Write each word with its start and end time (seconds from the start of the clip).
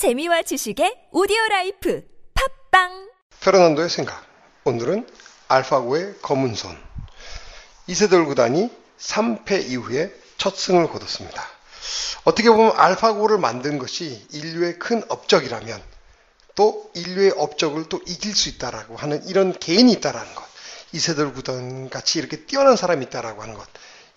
재미와 0.00 0.40
지식의 0.40 1.08
오디오 1.12 1.36
라이프 1.50 2.02
팟빵 2.70 3.10
페르난도의 3.40 3.90
생각. 3.90 4.24
오늘은 4.64 5.06
알파고의 5.48 6.20
검은 6.22 6.54
손. 6.54 6.74
이세돌 7.86 8.24
구단이 8.24 8.70
3패 8.98 9.68
이후에 9.68 10.10
첫 10.38 10.56
승을 10.56 10.88
거뒀습니다. 10.88 11.44
어떻게 12.24 12.48
보면 12.48 12.72
알파고를 12.78 13.36
만든 13.36 13.78
것이 13.78 14.26
인류의 14.32 14.78
큰 14.78 15.02
업적이라면 15.10 15.82
또 16.54 16.90
인류의 16.94 17.34
업적을 17.36 17.90
또 17.90 18.00
이길 18.06 18.34
수 18.34 18.48
있다라고 18.48 18.96
하는 18.96 19.22
이런 19.28 19.52
개인이 19.52 19.92
있다라는 19.92 20.34
것. 20.34 20.46
이세돌 20.92 21.34
구단 21.34 21.90
같이 21.90 22.18
이렇게 22.18 22.46
뛰어난 22.46 22.76
사람이 22.76 23.04
있다라고 23.04 23.42
하는 23.42 23.52
것. 23.52 23.68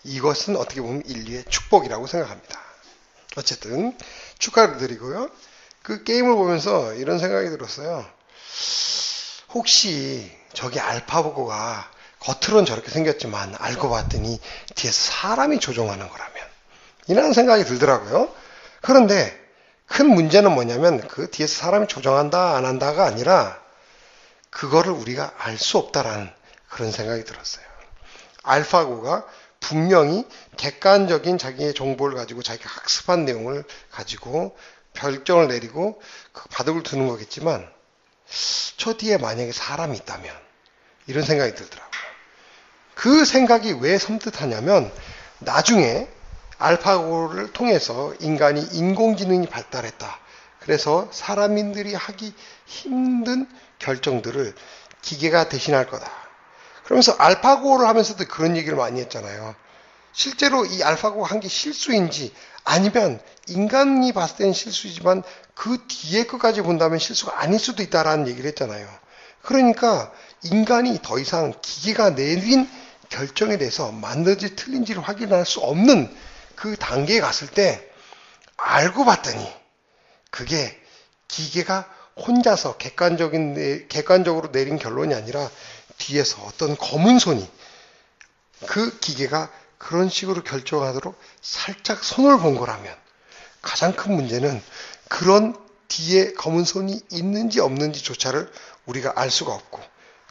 이것은 0.05 0.55
어떻게 0.55 0.79
보면 0.79 1.03
인류의 1.05 1.43
축복이라고 1.49 2.07
생각합니다. 2.07 2.61
어쨌든 3.35 3.97
축하를 4.39 4.77
드리고요. 4.77 5.29
그 5.83 6.03
게임을 6.03 6.35
보면서 6.35 6.93
이런 6.93 7.19
생각이 7.19 7.49
들었어요. 7.49 8.05
혹시 9.53 10.31
저기 10.53 10.79
알파고가 10.79 11.91
겉으로는 12.19 12.65
저렇게 12.65 12.89
생겼지만 12.89 13.55
알고 13.59 13.89
봤더니 13.89 14.39
뒤에서 14.75 15.11
사람이 15.11 15.59
조종하는 15.59 16.07
거라면 16.07 16.35
이런 17.07 17.33
생각이 17.33 17.65
들더라고요. 17.65 18.33
그런데 18.81 19.39
큰 19.85 20.09
문제는 20.09 20.53
뭐냐면 20.53 21.05
그 21.07 21.29
뒤에서 21.29 21.53
사람이 21.53 21.87
조종한다 21.87 22.55
안 22.55 22.65
한다가 22.65 23.05
아니라 23.05 23.61
그거를 24.49 24.93
우리가 24.93 25.33
알 25.37 25.57
수 25.57 25.77
없다라는 25.77 26.31
그런 26.69 26.91
생각이 26.91 27.25
들었어요. 27.25 27.65
알파고가 28.43 29.25
분명히 29.63 30.27
객관적인 30.57 31.37
자기의 31.37 31.73
정보를 31.73 32.17
가지고 32.17 32.43
자기가 32.43 32.69
학습한 32.69 33.25
내용을 33.25 33.63
가지고 33.89 34.55
결정을 34.93 35.47
내리고 35.47 35.99
그 36.33 36.47
바둑을 36.49 36.83
두는 36.83 37.07
거겠지만 37.07 37.67
저 38.77 38.93
뒤에 38.93 39.17
만약에 39.17 39.51
사람이 39.51 39.97
있다면 39.97 40.35
이런 41.07 41.23
생각이 41.23 41.55
들더라고요. 41.55 41.91
그 42.93 43.25
생각이 43.25 43.77
왜 43.79 43.97
섬뜩하냐면 43.97 44.91
나중에 45.39 46.07
알파고를 46.59 47.53
통해서 47.53 48.13
인간이 48.19 48.61
인공지능이 48.61 49.47
발달했다. 49.47 50.19
그래서 50.59 51.09
사람인들이 51.11 51.93
하기 51.93 52.33
힘든 52.65 53.49
결정들을 53.79 54.53
기계가 55.01 55.49
대신할 55.49 55.87
거다. 55.87 56.22
그러면서 56.83 57.13
알파고를 57.13 57.87
하면서도 57.87 58.25
그런 58.25 58.57
얘기를 58.57 58.77
많이 58.77 58.99
했잖아요. 59.01 59.55
실제로 60.11 60.65
이 60.65 60.83
알파고가 60.83 61.27
한 61.27 61.39
게 61.39 61.47
실수인지 61.47 62.33
아니면 62.63 63.19
인간이 63.47 64.11
봤을 64.13 64.37
때는 64.37 64.53
실수이지만 64.53 65.23
그 65.55 65.77
뒤에 65.87 66.25
것까지 66.25 66.61
본다면 66.61 66.99
실수가 66.99 67.39
아닐 67.41 67.59
수도 67.59 67.83
있다라는 67.83 68.27
얘기를 68.27 68.47
했잖아요. 68.49 68.87
그러니까 69.41 70.11
인간이 70.43 70.99
더 71.01 71.19
이상 71.19 71.53
기계가 71.61 72.15
내린 72.15 72.69
결정에 73.09 73.57
대해서 73.57 73.91
맞는지 73.91 74.55
틀린지를 74.55 75.01
확인할 75.01 75.45
수 75.45 75.59
없는 75.59 76.15
그 76.55 76.75
단계에 76.77 77.19
갔을 77.19 77.47
때 77.47 77.85
알고 78.57 79.03
봤더니 79.05 79.45
그게 80.31 80.79
기계가 81.27 81.89
혼자서 82.15 82.77
객관적인 82.77 83.87
객관적으로 83.89 84.51
내린 84.51 84.77
결론이 84.77 85.13
아니라 85.13 85.49
뒤에서 85.97 86.41
어떤 86.43 86.75
검은 86.77 87.19
손이 87.19 87.49
그 88.67 88.97
기계가 88.99 89.51
그런 89.77 90.09
식으로 90.09 90.43
결정하도록 90.43 91.19
살짝 91.41 92.03
손을 92.03 92.37
본 92.39 92.55
거라면 92.55 92.95
가장 93.61 93.93
큰 93.93 94.13
문제는 94.13 94.61
그런 95.09 95.55
뒤에 95.87 96.33
검은 96.33 96.63
손이 96.63 97.01
있는지 97.11 97.59
없는지조차를 97.59 98.51
우리가 98.85 99.13
알 99.15 99.29
수가 99.29 99.53
없고 99.53 99.81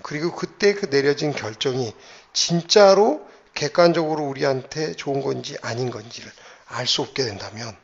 그리고 0.02 0.34
그때 0.34 0.74
그 0.74 0.90
내려진 0.90 1.32
결정이 1.32 1.94
진짜로 2.32 3.26
객관적으로 3.54 4.24
우리한테 4.24 4.94
좋은 4.94 5.22
건지 5.22 5.56
아닌 5.62 5.90
건지를 5.90 6.32
알 6.66 6.86
수 6.86 7.02
없게 7.02 7.24
된다면 7.24 7.76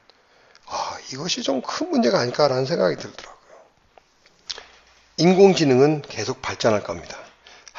아, 0.67 0.99
이것이 1.13 1.43
좀 1.43 1.61
큰 1.63 1.91
문제가 1.91 2.21
아닐까라는 2.21 2.65
생각이 2.67 2.97
들더라고요. 2.97 3.39
인공지능은 5.19 6.03
계속 6.03 6.41
발전할 6.43 6.83
겁니다. 6.85 7.19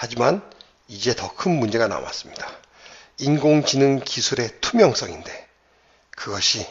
하지만 0.01 0.41
이제 0.87 1.13
더 1.13 1.35
큰 1.35 1.59
문제가 1.59 1.89
남았습니다. 1.89 2.49
인공지능 3.17 3.99
기술의 3.99 4.61
투명성인데 4.61 5.47
그것이 6.11 6.65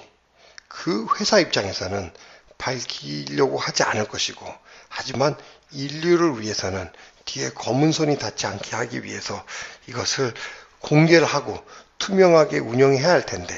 그 0.66 1.06
회사 1.20 1.38
입장에서는 1.38 2.10
밝히려고 2.56 3.58
하지 3.58 3.82
않을 3.82 4.08
것이고 4.08 4.46
하지만 4.88 5.36
인류를 5.72 6.40
위해서는 6.40 6.90
뒤에 7.26 7.50
검은 7.50 7.92
손이 7.92 8.16
닿지 8.18 8.46
않게 8.46 8.74
하기 8.74 9.04
위해서 9.04 9.44
이것을 9.88 10.32
공개를 10.80 11.26
하고 11.26 11.62
투명하게 11.98 12.60
운영해야 12.60 13.10
할 13.10 13.26
텐데 13.26 13.54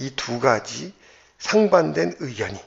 이 0.00 0.10
두 0.16 0.40
가지 0.40 0.92
상반된 1.38 2.16
의견이 2.18 2.58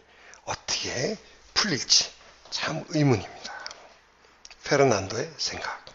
어떻게 0.45 1.17
풀릴지 1.55 2.09
참 2.51 2.85
의문입니다. 2.89 3.53
페르난도의 4.63 5.29
생각. 5.37 5.90